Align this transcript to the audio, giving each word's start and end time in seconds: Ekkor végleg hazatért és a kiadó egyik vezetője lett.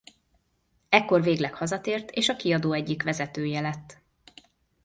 Ekkor 0.89 1.21
végleg 1.21 1.53
hazatért 1.53 2.11
és 2.11 2.29
a 2.29 2.35
kiadó 2.35 2.71
egyik 2.71 3.03
vezetője 3.03 3.59
lett. 3.61 3.97